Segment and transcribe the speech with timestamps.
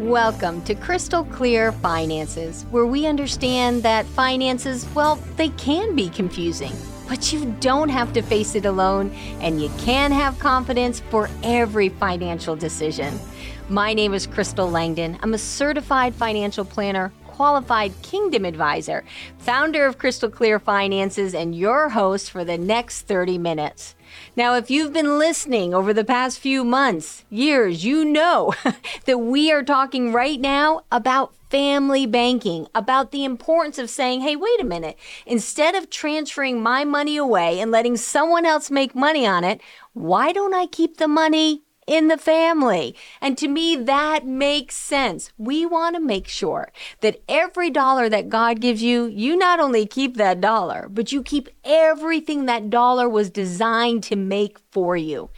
[0.00, 6.72] Welcome to Crystal Clear Finances, where we understand that finances, well, they can be confusing,
[7.06, 9.10] but you don't have to face it alone,
[9.42, 13.20] and you can have confidence for every financial decision.
[13.68, 15.18] My name is Crystal Langdon.
[15.22, 19.04] I'm a certified financial planner, qualified kingdom advisor,
[19.36, 23.94] founder of Crystal Clear Finances, and your host for the next 30 minutes.
[24.36, 28.54] Now, if you've been listening over the past few months, years, you know
[29.04, 34.36] that we are talking right now about family banking, about the importance of saying, hey,
[34.36, 34.96] wait a minute,
[35.26, 39.60] instead of transferring my money away and letting someone else make money on it,
[39.92, 42.94] why don't I keep the money in the family.
[43.20, 45.32] And to me, that makes sense.
[45.38, 46.70] We want to make sure
[47.00, 51.22] that every dollar that God gives you, you not only keep that dollar, but you
[51.22, 55.30] keep everything that dollar was designed to make for you.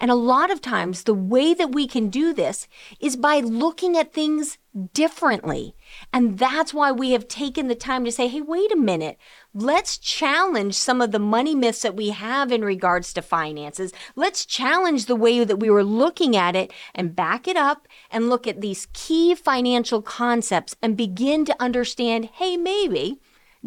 [0.00, 2.66] And a lot of times, the way that we can do this
[3.00, 4.56] is by looking at things
[4.94, 5.74] differently.
[6.10, 9.18] And that's why we have taken the time to say, hey, wait a minute.
[9.52, 13.92] Let's challenge some of the money myths that we have in regards to finances.
[14.14, 18.30] Let's challenge the way that we were looking at it and back it up and
[18.30, 23.18] look at these key financial concepts and begin to understand, hey, maybe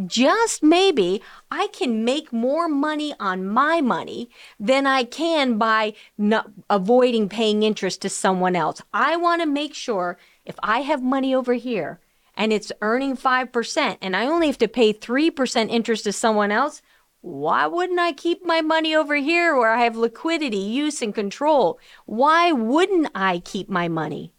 [0.08, 6.50] just maybe I can make more money on my money than I can by not
[6.70, 8.82] avoiding paying interest to someone else.
[8.94, 12.00] I want to make sure if I have money over here
[12.36, 16.82] and it's earning 5% and I only have to pay 3% interest to someone else,
[17.22, 21.80] why wouldn't I keep my money over here where I have liquidity, use, and control?
[22.06, 24.34] Why wouldn't I keep my money?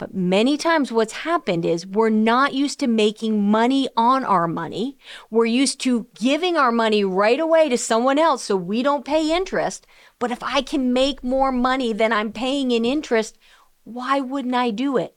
[0.00, 4.96] But many times what's happened is we're not used to making money on our money.
[5.30, 9.30] We're used to giving our money right away to someone else so we don't pay
[9.30, 9.86] interest.
[10.18, 13.38] But if I can make more money than I'm paying in interest,
[13.84, 15.14] why wouldn't I do it?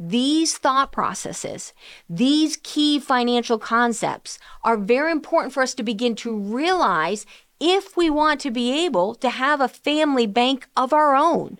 [0.00, 1.72] These thought processes,
[2.08, 7.26] these key financial concepts are very important for us to begin to realize
[7.58, 11.58] if we want to be able to have a family bank of our own.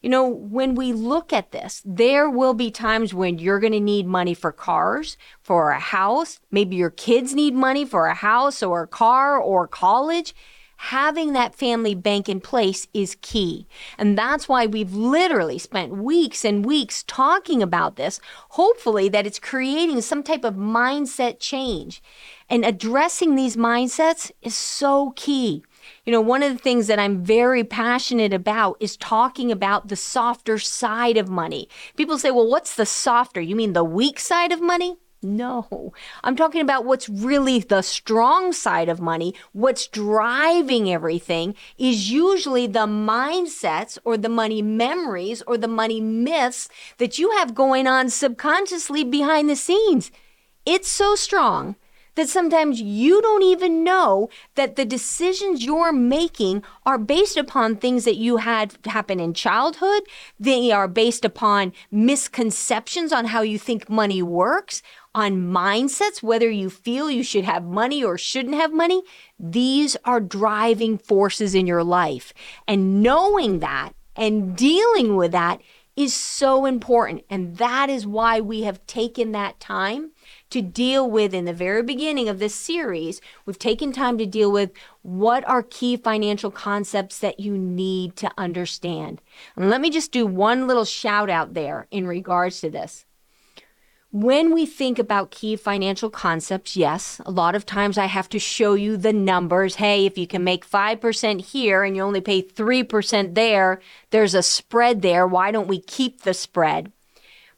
[0.00, 3.80] You know, when we look at this, there will be times when you're going to
[3.80, 6.40] need money for cars, for a house.
[6.50, 10.34] Maybe your kids need money for a house or a car or college.
[10.78, 13.66] Having that family bank in place is key.
[13.98, 19.40] And that's why we've literally spent weeks and weeks talking about this, hopefully, that it's
[19.40, 22.00] creating some type of mindset change.
[22.48, 25.64] And addressing these mindsets is so key.
[26.04, 29.96] You know, one of the things that I'm very passionate about is talking about the
[29.96, 31.68] softer side of money.
[31.96, 33.40] People say, well, what's the softer?
[33.40, 34.96] You mean the weak side of money?
[35.20, 35.92] No,
[36.22, 39.34] I'm talking about what's really the strong side of money.
[39.52, 46.68] What's driving everything is usually the mindsets or the money memories or the money myths
[46.98, 50.12] that you have going on subconsciously behind the scenes.
[50.64, 51.74] It's so strong
[52.18, 58.04] that sometimes you don't even know that the decisions you're making are based upon things
[58.04, 60.02] that you had happen in childhood.
[60.38, 64.82] They are based upon misconceptions on how you think money works,
[65.14, 69.02] on mindsets, whether you feel you should have money or shouldn't have money.
[69.38, 72.32] These are driving forces in your life.
[72.66, 75.60] And knowing that and dealing with that
[75.98, 77.24] is so important.
[77.28, 80.12] And that is why we have taken that time
[80.50, 83.20] to deal with in the very beginning of this series.
[83.44, 84.70] We've taken time to deal with
[85.02, 89.20] what are key financial concepts that you need to understand.
[89.56, 93.04] And let me just do one little shout out there in regards to this.
[94.10, 98.38] When we think about key financial concepts, yes, a lot of times I have to
[98.38, 99.74] show you the numbers.
[99.74, 104.42] Hey, if you can make 5% here and you only pay 3% there, there's a
[104.42, 105.26] spread there.
[105.26, 106.90] Why don't we keep the spread?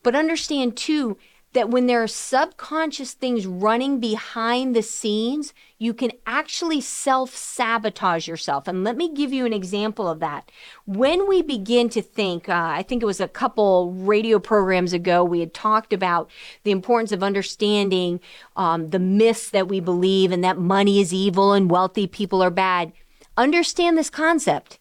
[0.03, 1.19] But understand too,
[1.53, 8.29] that when there are subconscious things running behind the scenes, you can actually self sabotage
[8.29, 8.69] yourself.
[8.69, 10.53] And let me give you an example of that.
[10.85, 15.25] When we begin to think, uh, I think it was a couple radio programs ago,
[15.25, 16.31] we had talked about
[16.65, 18.21] the importance of understanding
[18.57, 22.51] um, the myths that we believe and that money is evil and wealthy people are
[22.51, 22.93] bad.
[23.39, 24.79] Understand this concept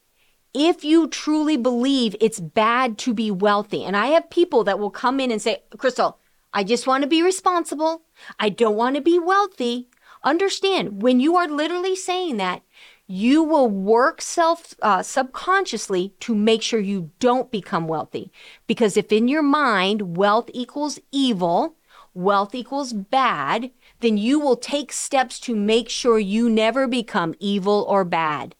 [0.54, 4.90] if you truly believe it's bad to be wealthy, and I have people that will
[4.90, 6.18] come in and say, Crystal,
[6.52, 8.02] I just want to be responsible.
[8.40, 9.90] I don't want to be wealthy.
[10.24, 12.62] Understand when you are literally saying that,
[13.08, 18.32] you will work self uh, subconsciously to make sure you don't become wealthy.
[18.68, 21.76] Because if in your mind wealth equals evil,
[22.14, 23.72] wealth equals bad,
[24.02, 28.56] then you will take steps to make sure you never become evil or bad.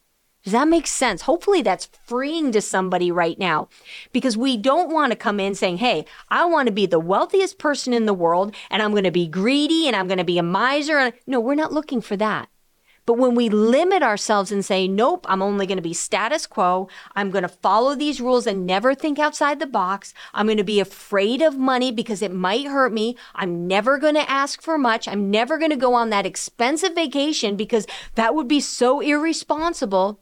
[0.50, 1.22] Does that make sense?
[1.22, 3.70] Hopefully that's freeing to somebody right now
[4.12, 7.60] because we don't want to come in saying, Hey, I want to be the wealthiest
[7.60, 10.40] person in the world and I'm going to be greedy and I'm going to be
[10.40, 11.14] a miser.
[11.28, 12.50] No, we're not looking for that.
[13.06, 16.90] But when we limit ourselves and say, nope, I'm only going to be status quo,
[17.16, 20.64] I'm going to follow these rules and never think outside the box, I'm going to
[20.64, 24.80] be afraid of money because it might hurt me, I'm never going to ask for
[24.80, 27.86] much, I'm never going to go on that expensive vacation because
[28.16, 30.20] that would be so irresponsible.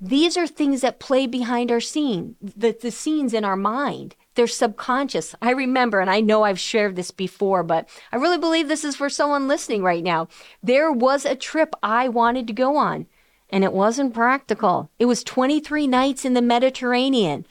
[0.00, 4.16] These are things that play behind our scene, the, the scenes in our mind.
[4.34, 5.34] They're subconscious.
[5.40, 8.96] I remember, and I know I've shared this before, but I really believe this is
[8.96, 10.28] for someone listening right now.
[10.62, 13.06] There was a trip I wanted to go on,
[13.50, 14.90] and it wasn't practical.
[14.98, 17.46] It was 23 nights in the Mediterranean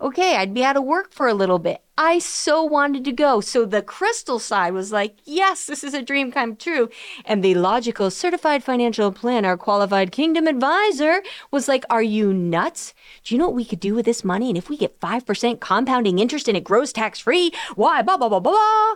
[0.00, 1.82] okay, I'd be out of work for a little bit.
[2.00, 3.40] I so wanted to go.
[3.40, 6.90] So the crystal side was like, yes, this is a dream come true.
[7.24, 12.94] And the logical certified financial planner, qualified kingdom advisor was like, are you nuts?
[13.24, 14.48] Do you know what we could do with this money?
[14.48, 18.28] And if we get 5% compounding interest and it grows tax free, why, blah, blah,
[18.28, 18.94] blah, blah, blah.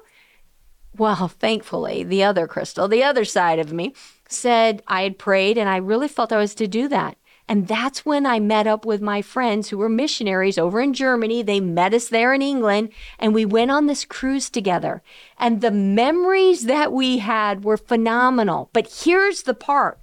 [0.96, 3.94] Well, thankfully, the other crystal, the other side of me,
[4.28, 7.16] said I had prayed and I really felt I was to do that.
[7.48, 11.42] And that's when I met up with my friends who were missionaries over in Germany.
[11.42, 15.02] They met us there in England and we went on this cruise together.
[15.38, 18.70] And the memories that we had were phenomenal.
[18.72, 19.98] But here's the part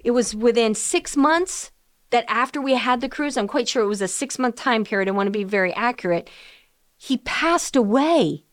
[0.00, 1.72] it was within six months
[2.10, 4.84] that after we had the cruise, I'm quite sure it was a six month time
[4.84, 5.08] period.
[5.08, 6.30] I want to be very accurate.
[6.96, 8.45] He passed away.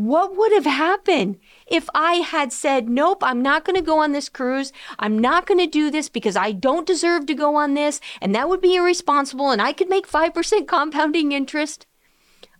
[0.00, 4.12] What would have happened if I had said, Nope, I'm not going to go on
[4.12, 4.72] this cruise.
[4.98, 8.00] I'm not going to do this because I don't deserve to go on this.
[8.22, 9.50] And that would be irresponsible.
[9.50, 11.84] And I could make 5% compounding interest.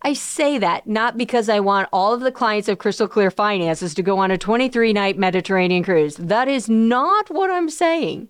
[0.03, 3.95] I say that not because I want all of the clients of Crystal Clear Finances
[3.95, 6.17] to go on a 23 night Mediterranean cruise.
[6.17, 8.29] That is not what I'm saying.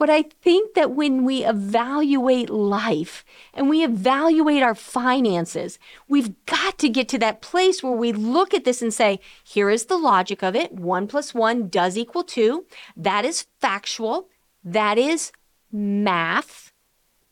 [0.00, 6.78] But I think that when we evaluate life and we evaluate our finances, we've got
[6.78, 9.98] to get to that place where we look at this and say, here is the
[9.98, 10.72] logic of it.
[10.72, 12.64] One plus one does equal two.
[12.96, 14.30] That is factual.
[14.64, 15.32] That is
[15.70, 16.72] math.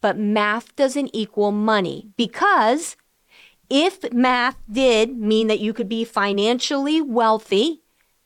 [0.03, 2.99] But math doesn't equal money because
[3.71, 7.81] if math did mean that you could be financially wealthy,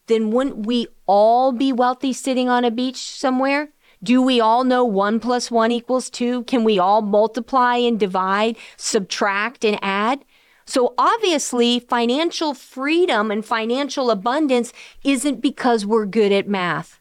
[0.09, 3.69] then wouldn't we all be wealthy sitting on a beach somewhere?
[4.05, 6.43] Do we all know one plus one equals two?
[6.45, 10.25] Can we all multiply and divide, subtract and add?
[10.65, 14.73] So obviously, financial freedom and financial abundance
[15.05, 17.01] isn't because we're good at math.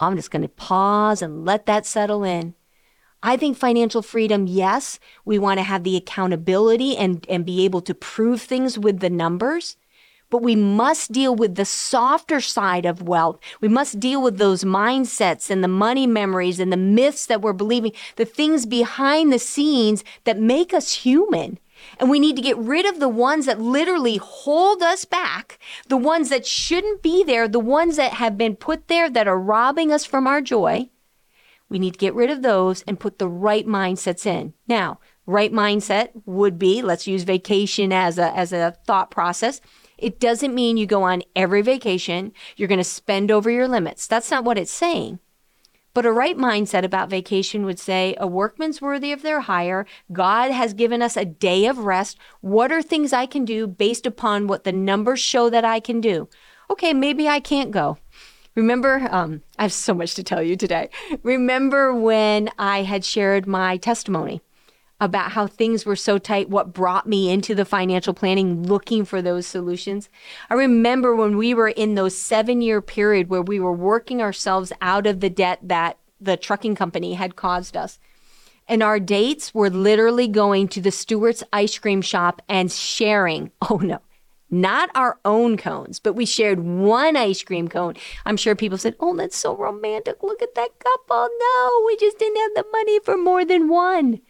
[0.00, 2.54] I'm just going to pause and let that settle in.
[3.22, 7.80] I think financial freedom, yes, we want to have the accountability and, and be able
[7.82, 9.76] to prove things with the numbers
[10.30, 13.38] but we must deal with the softer side of wealth.
[13.60, 17.52] We must deal with those mindsets and the money memories and the myths that we're
[17.52, 21.58] believing, the things behind the scenes that make us human.
[21.98, 25.96] And we need to get rid of the ones that literally hold us back, the
[25.96, 29.92] ones that shouldn't be there, the ones that have been put there that are robbing
[29.92, 30.88] us from our joy.
[31.68, 34.54] We need to get rid of those and put the right mindsets in.
[34.68, 39.60] Now, right mindset would be let's use vacation as a, as a thought process.
[39.98, 44.06] It doesn't mean you go on every vacation, you're going to spend over your limits.
[44.06, 45.20] That's not what it's saying.
[45.94, 49.86] But a right mindset about vacation would say a workman's worthy of their hire.
[50.12, 52.18] God has given us a day of rest.
[52.40, 56.00] What are things I can do based upon what the numbers show that I can
[56.00, 56.28] do?
[56.68, 57.98] Okay, maybe I can't go.
[58.56, 60.88] Remember, um, I have so much to tell you today.
[61.22, 64.40] Remember when I had shared my testimony
[65.04, 69.20] about how things were so tight, what brought me into the financial planning looking for
[69.20, 70.08] those solutions.
[70.50, 74.72] I remember when we were in those seven year period where we were working ourselves
[74.80, 77.98] out of the debt that the trucking company had caused us.
[78.66, 83.50] And our dates were literally going to the Stewart's ice cream shop and sharing.
[83.70, 84.00] Oh no,
[84.50, 87.94] not our own cones, but we shared one ice cream cone.
[88.24, 90.22] I'm sure people said, Oh, that's so romantic.
[90.22, 91.28] Look at that couple.
[91.38, 94.20] No, we just didn't have the money for more than one.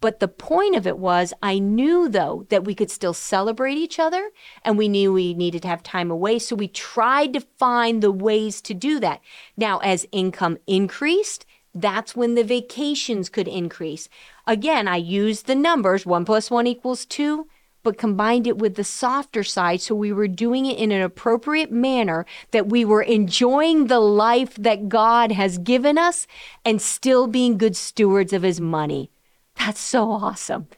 [0.00, 3.98] But the point of it was, I knew though that we could still celebrate each
[3.98, 4.30] other
[4.62, 6.38] and we knew we needed to have time away.
[6.38, 9.20] So we tried to find the ways to do that.
[9.56, 14.08] Now, as income increased, that's when the vacations could increase.
[14.46, 17.48] Again, I used the numbers one plus one equals two,
[17.82, 19.80] but combined it with the softer side.
[19.80, 24.54] So we were doing it in an appropriate manner that we were enjoying the life
[24.56, 26.26] that God has given us
[26.64, 29.10] and still being good stewards of his money.
[29.58, 30.68] That's so awesome.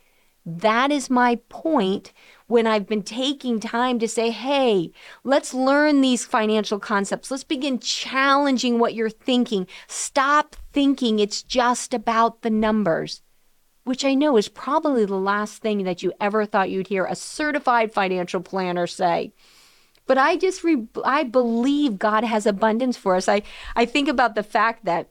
[0.46, 2.12] That is my point
[2.46, 4.90] when I've been taking time to say, hey,
[5.22, 7.30] let's learn these financial concepts.
[7.30, 9.66] Let's begin challenging what you're thinking.
[9.86, 13.22] Stop thinking it's just about the numbers,
[13.84, 17.14] which I know is probably the last thing that you ever thought you'd hear a
[17.14, 19.32] certified financial planner say.
[20.06, 23.28] But I just, re- I believe God has abundance for us.
[23.28, 23.42] I,
[23.76, 25.10] I think about the fact that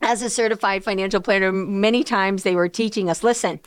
[0.00, 3.60] as a certified financial planner, many times they were teaching us listen,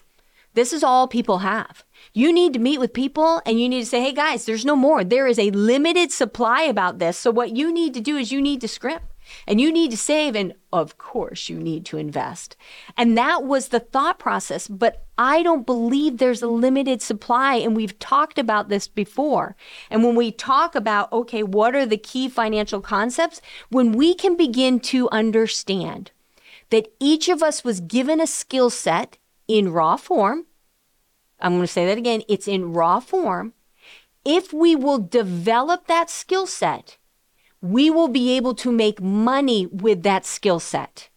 [0.53, 1.83] this is all people have.
[2.13, 4.75] You need to meet with people and you need to say, hey guys, there's no
[4.75, 5.03] more.
[5.03, 7.17] There is a limited supply about this.
[7.17, 9.03] So what you need to do is you need to scrimp
[9.47, 10.35] and you need to save.
[10.35, 12.55] And of course, you need to invest.
[12.97, 14.67] And that was the thought process.
[14.67, 17.55] But I don't believe there's a limited supply.
[17.55, 19.55] And we've talked about this before.
[19.89, 23.41] And when we talk about, okay, what are the key financial concepts?
[23.69, 26.11] When we can begin to understand
[26.73, 30.47] that each of us was given a skill set in raw form.
[31.39, 32.23] I'm going to say that again.
[32.27, 33.53] It's in raw form.
[34.25, 36.97] If we will develop that skill set,
[37.61, 41.09] we will be able to make money with that skill set.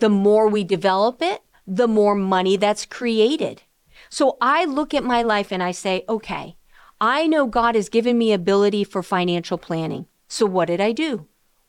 [0.00, 3.62] The more we develop it, the more money that's created.
[4.10, 6.56] So I look at my life and I say, okay,
[7.00, 10.08] I know God has given me ability for financial planning.
[10.28, 11.26] So what did I do?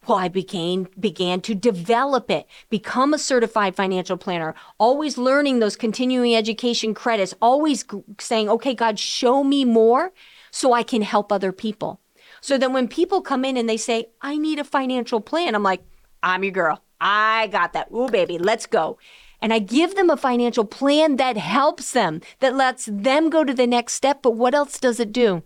[0.07, 5.75] Well, I began, began to develop it, become a certified financial planner, always learning those
[5.75, 7.85] continuing education credits, always
[8.19, 10.11] saying, okay, God, show me more
[10.49, 11.99] so I can help other people.
[12.41, 15.61] So then when people come in and they say, I need a financial plan, I'm
[15.61, 15.83] like,
[16.23, 16.81] I'm your girl.
[16.99, 17.91] I got that.
[17.93, 18.97] Ooh, baby, let's go.
[19.39, 23.53] And I give them a financial plan that helps them, that lets them go to
[23.53, 24.23] the next step.
[24.23, 25.43] But what else does it do?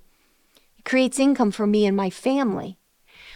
[0.78, 2.78] It creates income for me and my family.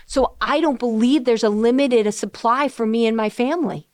[0.09, 3.89] So I don't believe there's a limited supply for me and my family.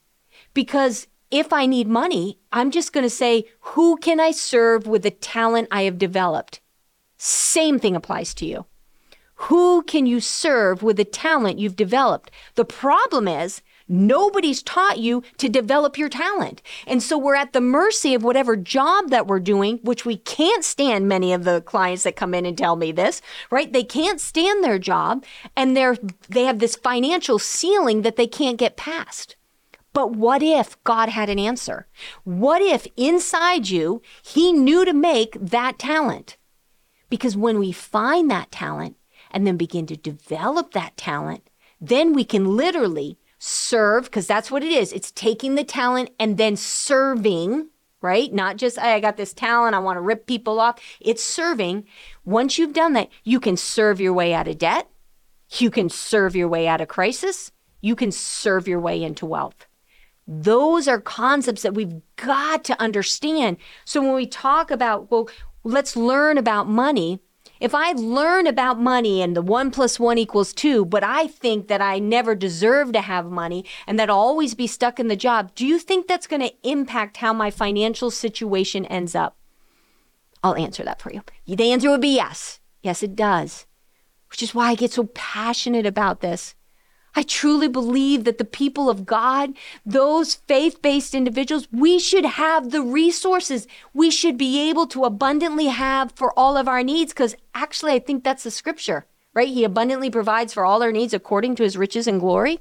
[0.54, 5.04] Because if I need money, I'm just going to say, who can I serve with
[5.04, 6.62] the talent I have developed?
[7.18, 8.66] Same thing applies to you.
[9.50, 12.32] Who can you serve with the talent you've developed?
[12.54, 16.62] The problem is Nobody's taught you to develop your talent.
[16.88, 20.64] And so we're at the mercy of whatever job that we're doing, which we can't
[20.64, 23.72] stand many of the clients that come in and tell me this, right?
[23.72, 25.24] They can't stand their job
[25.56, 29.36] and they're they have this financial ceiling that they can't get past.
[29.94, 31.88] But what if God had an answer?
[32.24, 36.38] What if inside you he knew to make that talent?
[37.10, 38.98] Because when we find that talent
[39.32, 41.50] and then begin to develop that talent,
[41.80, 44.94] then we can literally serve, because that's what it is.
[44.94, 47.70] It's taking the talent and then serving,
[48.02, 48.34] right?
[48.34, 50.80] Not just, hey, I got this talent, I want to rip people off.
[51.00, 51.86] It's serving.
[52.24, 54.90] Once you've done that, you can serve your way out of debt.
[55.58, 57.52] You can serve your way out of crisis.
[57.82, 59.68] You can serve your way into wealth.
[60.28, 63.58] Those are concepts that we've got to understand.
[63.86, 65.30] So when we talk about, well,
[65.64, 67.20] let's learn about money,
[67.60, 71.68] if I learn about money and the one plus one equals two, but I think
[71.68, 75.16] that I never deserve to have money and that I'll always be stuck in the
[75.16, 79.38] job, do you think that's going to impact how my financial situation ends up?
[80.44, 81.24] I'll answer that for you.
[81.48, 82.60] The answer would be yes.
[82.84, 83.66] Yes, it does.
[84.30, 86.56] Which is why I get so passionate about this.
[87.16, 89.54] I truly believe that the people of God,
[89.86, 93.68] those faith based individuals, we should have the resources.
[93.94, 98.00] We should be able to abundantly have for all of our needs because actually, I
[98.00, 99.48] think that's the scripture, right?
[99.48, 102.60] He abundantly provides for all our needs according to his riches and glory.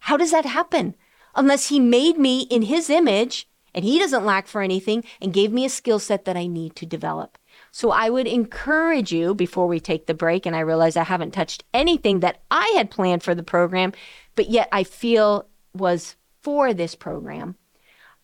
[0.00, 0.94] How does that happen?
[1.34, 5.52] Unless he made me in his image and he doesn't lack for anything and gave
[5.52, 7.38] me a skill set that I need to develop.
[7.72, 11.32] So I would encourage you before we take the break, and I realize I haven't
[11.32, 13.92] touched anything that I had planned for the program,
[14.34, 17.56] but yet I feel was for this program.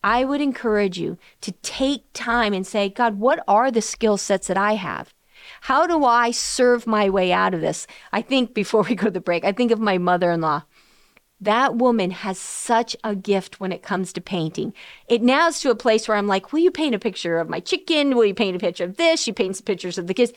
[0.03, 4.47] I would encourage you to take time and say, God, what are the skill sets
[4.47, 5.13] that I have?
[5.61, 7.87] How do I serve my way out of this?
[8.11, 10.63] I think before we go to the break, I think of my mother in law.
[11.39, 14.73] That woman has such a gift when it comes to painting.
[15.07, 17.47] It now is to a place where I'm like, will you paint a picture of
[17.47, 18.15] my chicken?
[18.15, 19.21] Will you paint a picture of this?
[19.21, 20.33] She paints pictures of the kids.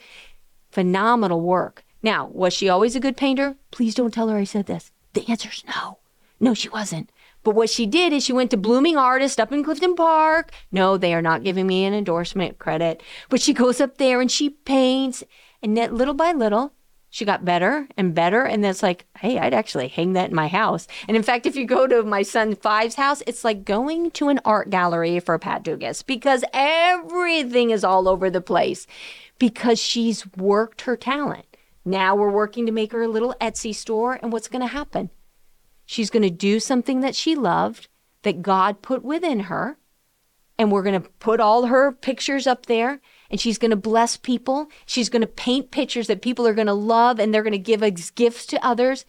[0.69, 1.83] Phenomenal work.
[2.03, 3.55] Now, was she always a good painter?
[3.71, 4.91] Please don't tell her I said this.
[5.13, 5.97] The answer is no.
[6.39, 7.11] No, she wasn't.
[7.43, 10.51] But what she did is she went to Blooming Artist up in Clifton Park.
[10.71, 13.01] No, they are not giving me an endorsement credit.
[13.29, 15.23] But she goes up there and she paints.
[15.63, 16.73] And little by little,
[17.13, 18.43] she got better and better.
[18.43, 20.87] And then it's like, hey, I'd actually hang that in my house.
[21.07, 24.29] And in fact, if you go to my son Five's house, it's like going to
[24.29, 28.87] an art gallery for Pat Dugas because everything is all over the place
[29.39, 31.45] because she's worked her talent.
[31.83, 34.17] Now we're working to make her a little Etsy store.
[34.21, 35.09] And what's going to happen?
[35.85, 37.89] She's going to do something that she loved,
[38.21, 39.77] that God put within her.
[40.57, 44.17] and we're going to put all her pictures up there and she's going to bless
[44.17, 44.69] people.
[44.85, 47.57] She's going to paint pictures that people are going to love and they're going to
[47.57, 47.81] give
[48.13, 49.05] gifts to others.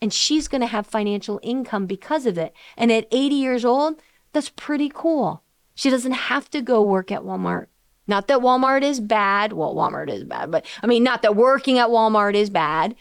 [0.00, 2.52] And she's going to have financial income because of it.
[2.76, 4.02] And at 80 years old,
[4.32, 5.42] that's pretty cool.
[5.74, 7.66] She doesn't have to go work at Walmart.
[8.06, 9.54] Not that Walmart is bad.
[9.54, 12.94] Well, Walmart is bad, but I mean, not that working at Walmart is bad.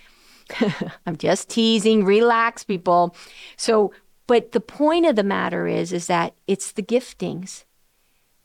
[1.06, 2.06] I'm just teasing.
[2.06, 3.16] Relax, people.
[3.58, 3.92] So,
[4.28, 7.66] but the point of the matter is, is that it's the giftings.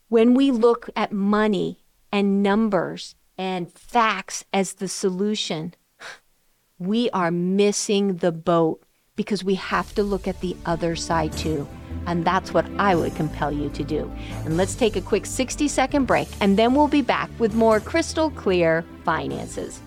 [0.09, 1.78] When we look at money
[2.17, 5.75] and numbers and facts as the solution,
[6.79, 8.83] we are missing the boat
[9.17, 11.69] because we have to look at the other side too.
[12.07, 14.11] And that's what I would compel you to do.
[14.47, 17.81] And let's take a quick 60 second break, and then we'll be back with more
[17.81, 19.83] crystal clear finances.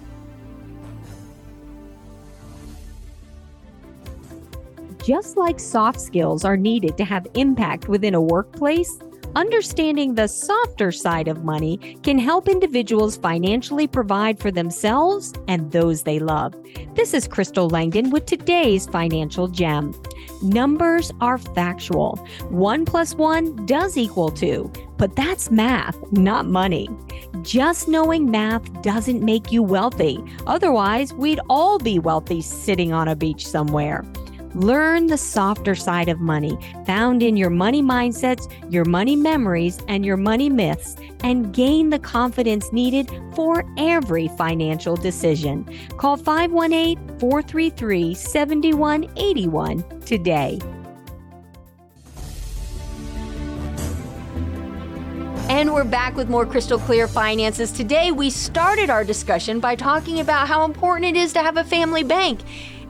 [5.04, 9.00] Just like soft skills are needed to have impact within a workplace,
[9.36, 16.04] Understanding the softer side of money can help individuals financially provide for themselves and those
[16.04, 16.56] they love.
[16.96, 19.94] This is Crystal Langdon with today's financial gem.
[20.42, 22.16] Numbers are factual.
[22.50, 26.90] One plus one does equal two, but that's math, not money.
[27.44, 30.24] Just knowing math doesn't make you wealthy.
[30.48, 34.04] Otherwise, we'd all be wealthy sitting on a beach somewhere.
[34.56, 40.06] Learn the softer side of money found in your money mindsets, your money memories, and
[40.06, 45.66] your money myths, and gain the confidence needed for every financial decision.
[45.98, 50.60] Call 518 433 7181 today.
[55.50, 57.72] And we're back with more crystal clear finances.
[57.72, 61.64] Today, we started our discussion by talking about how important it is to have a
[61.64, 62.42] family bank.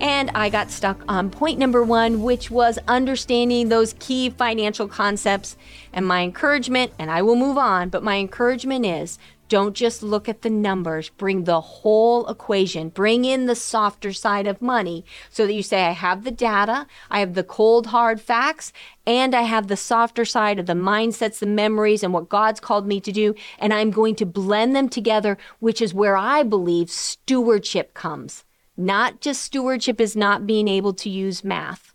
[0.02, 5.58] And I got stuck on point number one, which was understanding those key financial concepts.
[5.92, 10.30] And my encouragement, and I will move on, but my encouragement is don't just look
[10.30, 15.48] at the numbers, bring the whole equation, bring in the softer side of money so
[15.48, 18.72] that you say, I have the data, I have the cold, hard facts,
[19.08, 22.86] and I have the softer side of the mindsets, the memories, and what God's called
[22.86, 23.34] me to do.
[23.58, 28.46] And I'm going to blend them together, which is where I believe stewardship comes.
[28.80, 31.94] Not just stewardship is not being able to use math.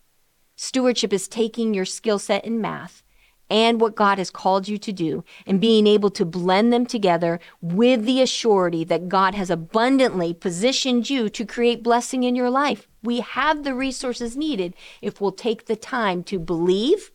[0.55, 3.01] Stewardship is taking your skill set in math
[3.49, 7.39] and what God has called you to do and being able to blend them together
[7.59, 12.87] with the assurity that God has abundantly positioned you to create blessing in your life.
[13.01, 17.09] We have the resources needed if we'll take the time to believe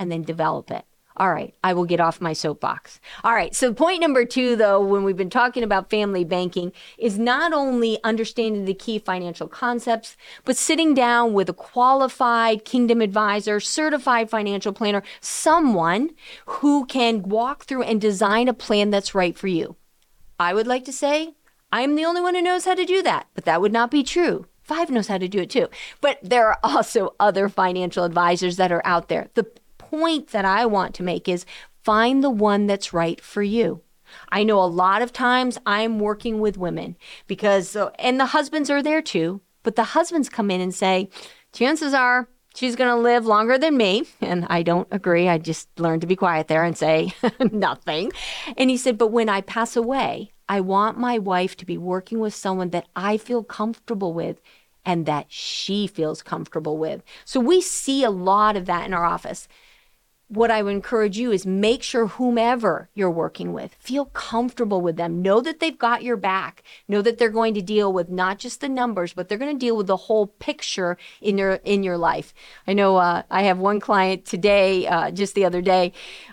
[0.00, 0.84] and then develop it.
[1.16, 3.00] All right, I will get off my soapbox.
[3.22, 7.18] All right, so point number two, though, when we've been talking about family banking, is
[7.18, 13.60] not only understanding the key financial concepts, but sitting down with a qualified kingdom advisor,
[13.60, 16.10] certified financial planner, someone
[16.46, 19.76] who can walk through and design a plan that's right for you.
[20.40, 21.34] I would like to say
[21.70, 24.02] I'm the only one who knows how to do that, but that would not be
[24.02, 24.46] true.
[24.62, 25.68] Five knows how to do it too.
[26.00, 29.28] But there are also other financial advisors that are out there.
[29.34, 29.46] The
[29.92, 31.44] point that I want to make is
[31.82, 33.82] find the one that's right for you.
[34.30, 38.70] I know a lot of times I'm working with women because, uh, and the husbands
[38.70, 41.10] are there too, but the husbands come in and say,
[41.52, 44.04] chances are she's going to live longer than me.
[44.20, 45.28] And I don't agree.
[45.28, 47.14] I just learned to be quiet there and say
[47.52, 48.12] nothing.
[48.56, 52.18] And he said, but when I pass away, I want my wife to be working
[52.18, 54.40] with someone that I feel comfortable with
[54.84, 57.02] and that she feels comfortable with.
[57.24, 59.48] So we see a lot of that in our office
[60.32, 64.96] what I would encourage you is make sure whomever you're working with, feel comfortable with
[64.96, 65.20] them.
[65.20, 66.62] Know that they've got your back.
[66.88, 69.66] Know that they're going to deal with not just the numbers, but they're going to
[69.66, 72.32] deal with the whole picture in your in your life.
[72.66, 75.92] I know uh, I have one client today, uh, just the other day.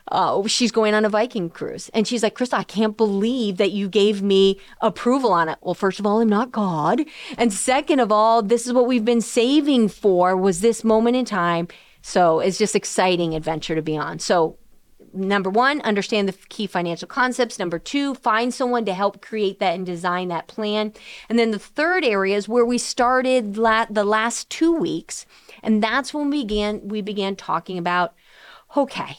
[0.09, 3.71] Uh, she's going on a Viking cruise, and she's like, "Krista, I can't believe that
[3.71, 7.03] you gave me approval on it." Well, first of all, I'm not God,
[7.37, 10.37] and second of all, this is what we've been saving for.
[10.37, 11.67] Was this moment in time?
[12.01, 14.19] So it's just exciting adventure to be on.
[14.19, 14.57] So
[15.13, 17.59] number one, understand the key financial concepts.
[17.59, 20.93] Number two, find someone to help create that and design that plan.
[21.27, 25.25] And then the third area is where we started la- the last two weeks,
[25.63, 28.13] and that's when we began we began talking about,
[28.75, 29.17] okay.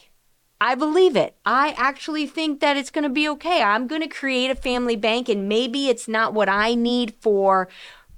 [0.63, 1.37] I believe it.
[1.47, 3.63] I actually think that it's going to be okay.
[3.63, 7.67] I'm going to create a family bank, and maybe it's not what I need for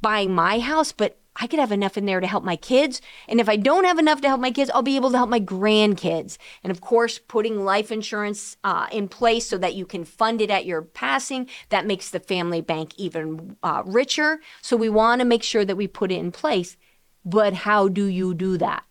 [0.00, 3.00] buying my house, but I could have enough in there to help my kids.
[3.26, 5.30] And if I don't have enough to help my kids, I'll be able to help
[5.30, 6.36] my grandkids.
[6.62, 10.50] And of course, putting life insurance uh, in place so that you can fund it
[10.50, 14.40] at your passing, that makes the family bank even uh, richer.
[14.60, 16.76] So we want to make sure that we put it in place.
[17.24, 18.84] But how do you do that?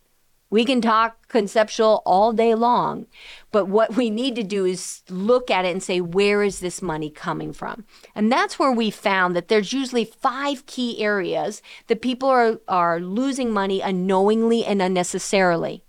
[0.52, 3.06] We can talk conceptual all day long,
[3.52, 6.82] but what we need to do is look at it and say, where is this
[6.82, 7.86] money coming from?
[8.14, 13.00] And that's where we found that there's usually five key areas that people are, are
[13.00, 15.84] losing money unknowingly and unnecessarily.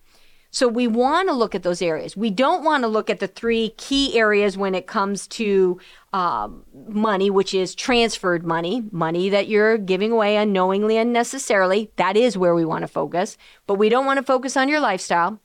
[0.54, 2.16] So we want to look at those areas.
[2.16, 5.80] We don't want to look at the three key areas when it comes to
[6.14, 11.90] um, money, which is transferred money, money that you're giving away unknowingly, unnecessarily.
[11.96, 13.36] That is where we want to focus.
[13.66, 15.40] But we don't want to focus on your lifestyle.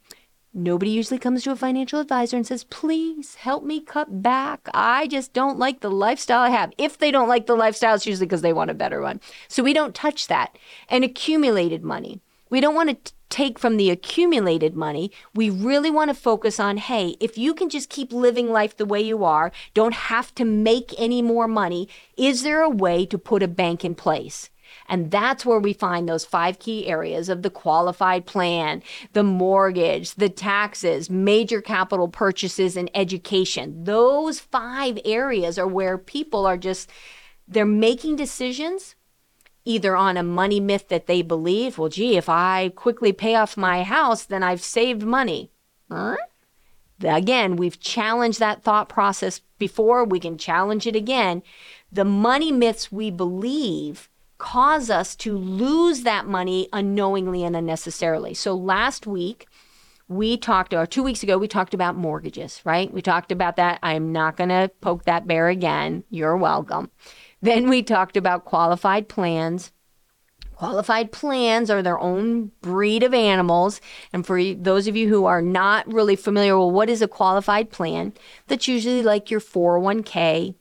[0.53, 4.69] Nobody usually comes to a financial advisor and says, please help me cut back.
[4.75, 6.71] I just don't like the lifestyle I have.
[6.77, 9.23] If they don't like the lifestyle, it's usually because they want a better one.
[9.49, 10.59] So we don't touch that.
[10.91, 12.21] And accumulated money.
[12.51, 15.11] We don't want to take from the accumulated money.
[15.35, 18.87] We really want to focus on hey, if you can just keep living life the
[18.87, 23.19] way you are, don't have to make any more money, is there a way to
[23.19, 24.51] put a bank in place?
[24.89, 30.15] And that's where we find those five key areas of the qualified plan, the mortgage,
[30.15, 33.85] the taxes, major capital purchases, and education.
[33.85, 36.91] Those five areas are where people are just,
[37.47, 38.95] they're making decisions
[39.69, 43.57] either on a money myth that they believe, well, gee, if I quickly pay off
[43.57, 45.53] my house, then I've saved money.
[45.91, 46.17] Huh?
[47.05, 50.05] Again, we've challenged that thought process before.
[50.05, 51.43] We can challenge it again.
[51.93, 58.35] The money myths we believe cause us to lose that money unknowingly and unnecessarily.
[58.35, 59.47] So last week,
[60.09, 62.93] we talked, or two weeks ago, we talked about mortgages, right?
[62.93, 63.79] We talked about that.
[63.83, 66.05] I'm not going to poke that bear again.
[66.09, 66.91] You're welcome.
[67.41, 69.73] Then we talked about qualified plans.
[70.55, 73.81] Qualified plans are their own breed of animals.
[74.13, 77.71] And for those of you who are not really familiar, well, what is a qualified
[77.71, 78.13] plan?
[78.49, 80.57] That's usually like your 401k,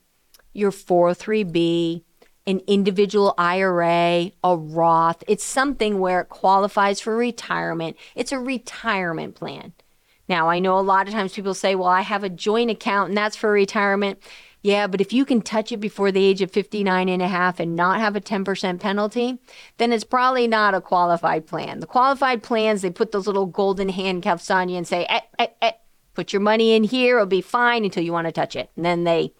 [0.53, 2.03] your 403b,
[2.45, 5.23] an individual IRA, a Roth.
[5.27, 7.97] It's something where it qualifies for retirement.
[8.15, 9.73] It's a retirement plan.
[10.29, 13.09] Now, I know a lot of times people say, well, I have a joint account
[13.09, 14.19] and that's for retirement.
[14.67, 17.61] Yeah, but if you can touch it before the age of 59 and a half
[17.61, 19.39] and not have a 10% penalty,
[19.77, 21.79] then it's probably not a qualified plan.
[21.79, 25.47] The qualified plans, they put those little golden handcuffs on you and say, eh, eh,
[25.61, 25.71] eh,
[26.15, 28.69] put your money in here, it'll be fine until you want to touch it.
[28.75, 29.31] And then they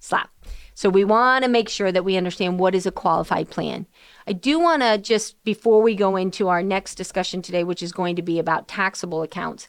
[0.00, 0.30] slap.
[0.72, 3.86] So we want to make sure that we understand what is a qualified plan.
[4.26, 7.92] I do want to just before we go into our next discussion today, which is
[7.92, 9.68] going to be about taxable accounts,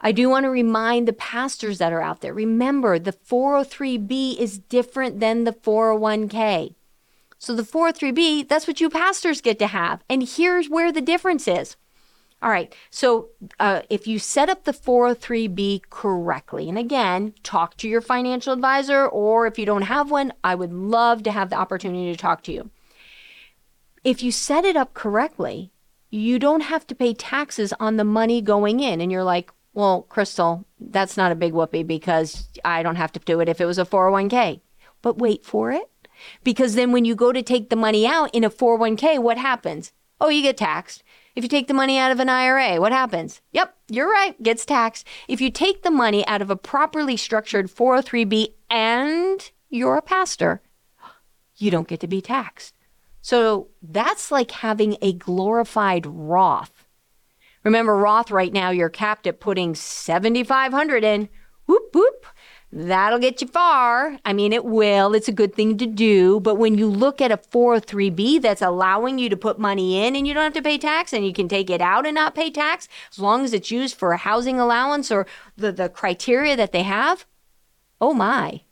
[0.00, 4.58] I do want to remind the pastors that are out there remember, the 403B is
[4.58, 6.74] different than the 401k.
[7.40, 10.02] So, the 403B, that's what you pastors get to have.
[10.08, 11.76] And here's where the difference is.
[12.40, 17.88] All right, so uh, if you set up the 403B correctly, and again, talk to
[17.88, 21.56] your financial advisor, or if you don't have one, I would love to have the
[21.56, 22.70] opportunity to talk to you.
[24.04, 25.72] If you set it up correctly,
[26.10, 29.00] you don't have to pay taxes on the money going in.
[29.00, 33.20] And you're like, well, Crystal, that's not a big whoopee because I don't have to
[33.20, 34.60] do it if it was a 401k.
[35.02, 35.88] But wait for it.
[36.42, 39.92] Because then when you go to take the money out in a 401k, what happens?
[40.20, 41.04] Oh, you get taxed.
[41.36, 43.40] If you take the money out of an IRA, what happens?
[43.52, 45.06] Yep, you're right, gets taxed.
[45.28, 50.60] If you take the money out of a properly structured 403b and you're a pastor,
[51.54, 52.74] you don't get to be taxed.
[53.22, 56.87] So that's like having a glorified Roth
[57.68, 61.28] Remember, Roth right now, you're capped at putting 7,500 in.
[61.66, 62.24] Whoop, whoop.
[62.72, 64.18] That'll get you far.
[64.24, 65.14] I mean, it will.
[65.14, 66.40] It's a good thing to do.
[66.40, 70.26] But when you look at a 403B that's allowing you to put money in and
[70.26, 72.50] you don't have to pay tax and you can take it out and not pay
[72.50, 75.26] tax as long as it's used for a housing allowance or
[75.58, 77.26] the, the criteria that they have,
[78.00, 78.62] oh my.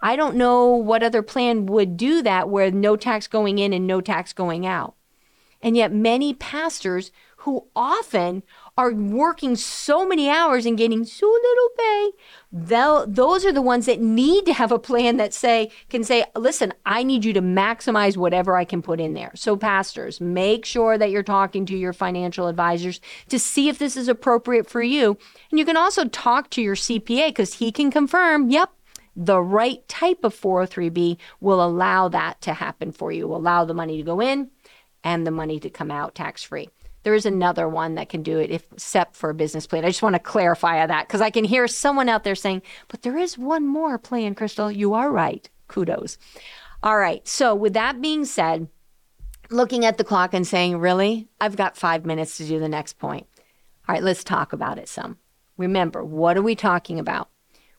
[0.00, 3.88] I don't know what other plan would do that where no tax going in and
[3.88, 4.94] no tax going out.
[5.62, 7.10] And yet, many pastors
[7.40, 8.42] who often
[8.76, 12.10] are working so many hours and getting so little pay
[12.52, 16.72] those are the ones that need to have a plan that say can say listen
[16.86, 19.32] i need you to maximize whatever i can put in there.
[19.34, 23.96] So pastors make sure that you're talking to your financial advisors to see if this
[23.96, 25.18] is appropriate for you.
[25.50, 28.70] And you can also talk to your cpa because he can confirm yep
[29.16, 33.26] the right type of 403b will allow that to happen for you.
[33.26, 34.50] Allow the money to go in
[35.02, 36.68] and the money to come out tax free
[37.02, 39.84] there is another one that can do it if except for a business plan.
[39.84, 43.02] I just want to clarify that because I can hear someone out there saying, but
[43.02, 44.70] there is one more plan, Crystal.
[44.70, 45.48] You are right.
[45.68, 46.18] Kudos.
[46.82, 47.26] All right.
[47.26, 48.68] So, with that being said,
[49.50, 52.98] looking at the clock and saying, really, I've got five minutes to do the next
[52.98, 53.26] point.
[53.88, 55.18] All right, let's talk about it some.
[55.56, 57.28] Remember, what are we talking about?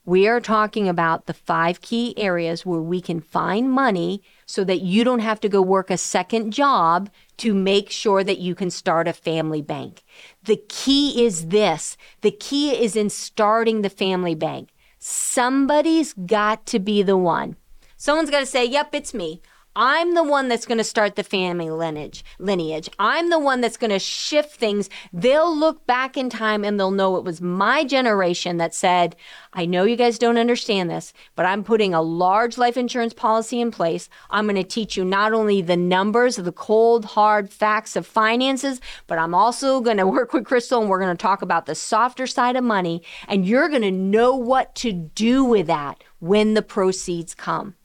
[0.03, 4.81] We are talking about the five key areas where we can find money so that
[4.81, 7.09] you don't have to go work a second job
[7.41, 10.03] to make sure that you can start a family bank.
[10.43, 11.97] The key is this.
[12.21, 14.69] The key is in starting the family bank.
[14.99, 17.55] Somebody's got to be the one.
[17.97, 19.41] Someone's got to say, yep, it's me.
[19.73, 22.25] I'm the one that's going to start the family lineage.
[22.39, 22.89] Lineage.
[22.99, 24.89] I'm the one that's going to shift things.
[25.13, 29.15] They'll look back in time and they'll know it was my generation that said,
[29.53, 33.61] "I know you guys don't understand this, but I'm putting a large life insurance policy
[33.61, 34.09] in place.
[34.29, 38.81] I'm going to teach you not only the numbers, the cold hard facts of finances,
[39.07, 41.75] but I'm also going to work with Crystal and we're going to talk about the
[41.75, 46.55] softer side of money and you're going to know what to do with that when
[46.55, 47.75] the proceeds come."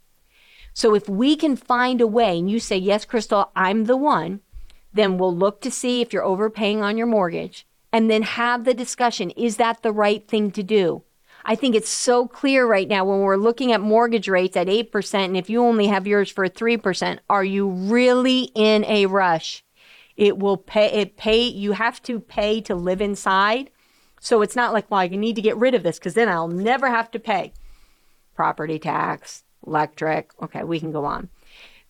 [0.77, 4.41] So if we can find a way and you say, yes, Crystal, I'm the one,
[4.93, 8.75] then we'll look to see if you're overpaying on your mortgage and then have the
[8.75, 9.31] discussion.
[9.31, 11.03] Is that the right thing to do?
[11.47, 15.15] I think it's so clear right now when we're looking at mortgage rates at 8%,
[15.15, 19.65] and if you only have yours for 3%, are you really in a rush?
[20.15, 23.71] It will pay, it pay, you have to pay to live inside.
[24.21, 26.49] So it's not like, well, I need to get rid of this because then I'll
[26.49, 27.55] never have to pay
[28.35, 30.31] property tax, electric.
[30.43, 31.29] Okay, we can go on.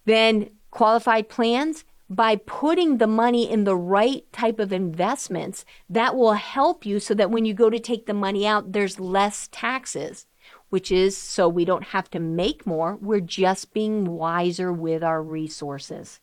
[0.04, 6.34] Then qualified plans by putting the money in the right type of investments that will
[6.34, 10.26] help you so that when you go to take the money out, there's less taxes,
[10.68, 12.96] which is so we don't have to make more.
[13.00, 16.20] We're just being wiser with our resources.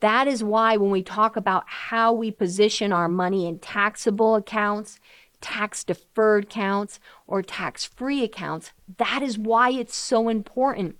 [0.00, 4.98] That is why when we talk about how we position our money in taxable accounts,
[5.42, 8.72] tax deferred accounts or tax free accounts.
[8.96, 10.96] That is why it's so important.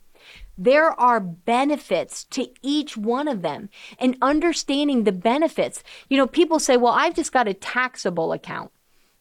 [0.59, 5.83] There are benefits to each one of them and understanding the benefits.
[6.09, 8.71] You know, people say, well, I've just got a taxable account.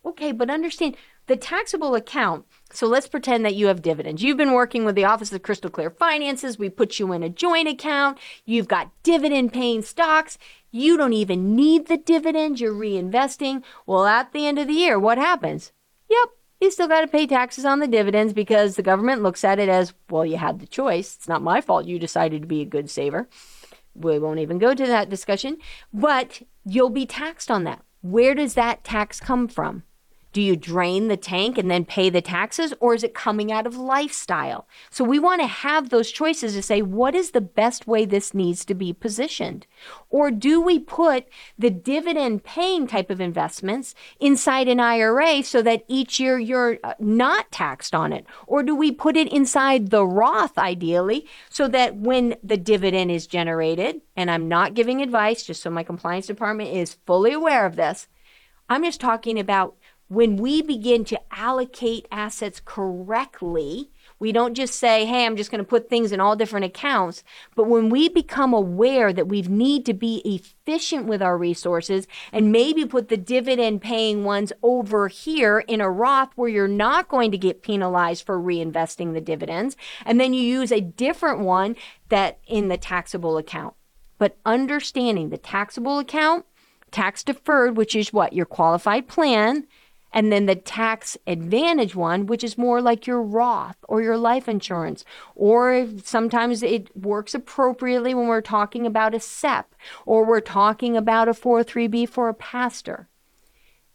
[0.03, 2.45] Okay, but understand the taxable account.
[2.73, 4.21] So let's pretend that you have dividends.
[4.23, 6.57] You've been working with the Office of Crystal Clear Finances.
[6.57, 8.17] We put you in a joint account.
[8.45, 10.37] You've got dividend paying stocks.
[10.71, 13.63] You don't even need the dividends you're reinvesting.
[13.85, 15.73] Well, at the end of the year, what happens?
[16.09, 16.29] Yep,
[16.61, 19.67] you still got to pay taxes on the dividends because the government looks at it
[19.67, 21.15] as, well, you had the choice.
[21.15, 23.27] It's not my fault you decided to be a good saver.
[23.93, 25.57] We won't even go to that discussion,
[25.93, 27.83] but you'll be taxed on that.
[28.01, 29.83] Where does that tax come from?
[30.33, 33.67] Do you drain the tank and then pay the taxes, or is it coming out
[33.67, 34.65] of lifestyle?
[34.89, 38.33] So we want to have those choices to say, what is the best way this
[38.33, 39.67] needs to be positioned?
[40.09, 45.83] Or do we put the dividend paying type of investments inside an IRA so that
[45.87, 48.25] each year you're uh, not taxed on it?
[48.47, 53.27] Or do we put it inside the Roth ideally so that when the dividend is
[53.27, 57.75] generated, and I'm not giving advice, just so my compliance department is fully aware of
[57.75, 58.07] this,
[58.69, 59.75] I'm just talking about
[60.11, 65.63] when we begin to allocate assets correctly, we don't just say, hey, I'm just going
[65.63, 67.23] to put things in all different accounts.
[67.55, 72.51] But when we become aware that we need to be efficient with our resources and
[72.51, 77.31] maybe put the dividend paying ones over here in a Roth where you're not going
[77.31, 81.77] to get penalized for reinvesting the dividends, and then you use a different one
[82.09, 83.75] that in the taxable account.
[84.17, 86.45] But understanding the taxable account,
[86.91, 88.33] tax deferred, which is what?
[88.33, 89.67] Your qualified plan
[90.13, 94.49] and then the tax advantage one, which is more like your Roth or your life
[94.49, 95.05] insurance.
[95.35, 99.73] Or sometimes it works appropriately when we're talking about a SEP
[100.05, 103.07] or we're talking about a 403B for a pastor.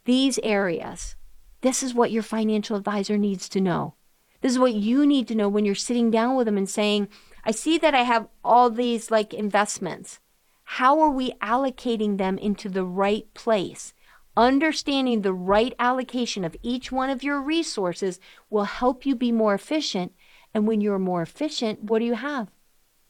[0.05, 1.17] These areas,
[1.61, 3.95] this is what your financial advisor needs to know.
[4.41, 7.09] This is what you need to know when you're sitting down with them and saying,
[7.45, 10.21] I see that I have all these like investments.
[10.65, 13.93] How are we allocating them into the right place?
[14.37, 18.21] Understanding the right allocation of each one of your resources
[18.51, 20.13] will help you be more efficient.
[20.53, 22.49] And when you're more efficient, what do you have?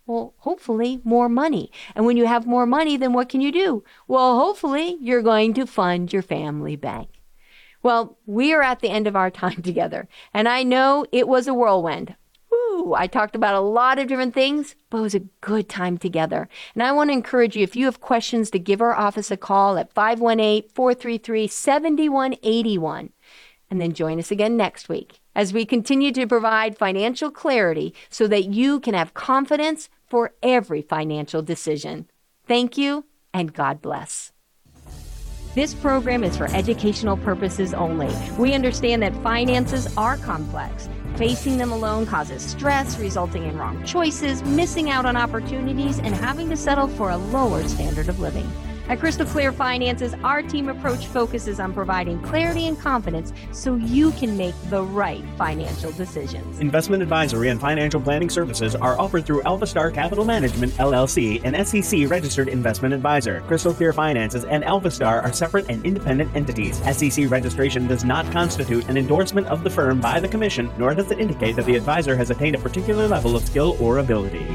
[0.06, 1.72] Well, hopefully more money.
[1.96, 3.82] And when you have more money, then what can you do?
[4.06, 7.08] Well, hopefully you're going to fund your family bank.
[7.82, 11.48] Well, we are at the end of our time together, and I know it was
[11.48, 12.14] a whirlwind.
[12.94, 16.49] I talked about a lot of different things, but it was a good time together.
[16.75, 19.37] And I want to encourage you if you have questions to give our office a
[19.37, 23.11] call at 518 433 7181.
[23.68, 28.27] And then join us again next week as we continue to provide financial clarity so
[28.29, 32.09] that you can have confidence for every financial decision.
[32.46, 34.33] Thank you and God bless.
[35.55, 38.14] This program is for educational purposes only.
[38.38, 44.42] We understand that finances are complex Facing them alone causes stress, resulting in wrong choices,
[44.42, 48.46] missing out on opportunities, and having to settle for a lower standard of living.
[48.88, 54.12] At Crystal Clear Finances, our team approach focuses on providing clarity and confidence so you
[54.12, 56.61] can make the right financial decisions.
[56.61, 62.09] Investment advisory and financial planning services are offered through AlphaStar Capital Management, LLC, an SEC
[62.09, 63.40] registered investment advisor.
[63.49, 66.77] Crystal Clear Finances and AlphaStar are separate and independent entities.
[66.96, 71.11] SEC registration does not constitute an endorsement of the firm by the Commission, nor does
[71.11, 74.46] it indicate that the advisor has attained a particular level of skill or ability.